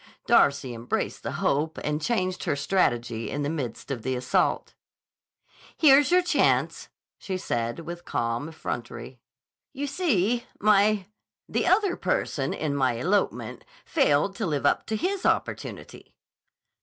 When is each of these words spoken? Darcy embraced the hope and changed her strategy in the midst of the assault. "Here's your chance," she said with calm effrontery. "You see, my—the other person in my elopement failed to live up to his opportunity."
Darcy 0.25 0.73
embraced 0.73 1.21
the 1.21 1.33
hope 1.33 1.77
and 1.77 2.01
changed 2.01 2.45
her 2.45 2.55
strategy 2.55 3.29
in 3.29 3.43
the 3.43 3.51
midst 3.51 3.91
of 3.91 4.01
the 4.01 4.15
assault. 4.15 4.73
"Here's 5.77 6.09
your 6.09 6.23
chance," 6.23 6.89
she 7.19 7.37
said 7.37 7.81
with 7.81 8.03
calm 8.03 8.49
effrontery. 8.49 9.19
"You 9.73 9.85
see, 9.85 10.45
my—the 10.59 11.67
other 11.67 11.95
person 11.95 12.51
in 12.51 12.75
my 12.75 12.93
elopement 12.93 13.63
failed 13.85 14.35
to 14.37 14.47
live 14.47 14.65
up 14.65 14.87
to 14.87 14.95
his 14.95 15.23
opportunity." 15.23 16.15